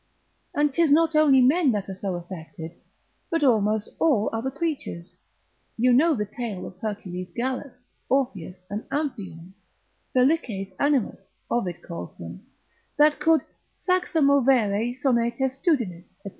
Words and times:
And 0.55 0.73
'tis 0.73 0.89
not 0.89 1.15
only 1.15 1.41
men 1.41 1.71
that 1.73 1.87
are 1.87 1.93
so 1.93 2.15
affected, 2.15 2.71
but 3.29 3.43
almost 3.43 3.87
all 3.99 4.31
other 4.33 4.49
creatures. 4.49 5.11
You 5.77 5.93
know 5.93 6.15
the 6.15 6.25
tale 6.25 6.65
of 6.65 6.75
Hercules 6.79 7.29
Gallus, 7.35 7.73
Orpheus, 8.09 8.57
and 8.67 8.81
Amphion, 8.89 9.53
felices 10.11 10.73
animas 10.79 11.29
Ovid 11.51 11.83
calls 11.83 12.17
them, 12.17 12.47
that 12.97 13.19
could 13.19 13.41
saxa 13.77 14.21
movere 14.21 14.97
sono 14.99 15.29
testudinis, 15.29 16.07
&c. 16.23 16.29